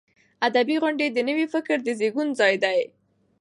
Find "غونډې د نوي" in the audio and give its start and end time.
0.81-1.45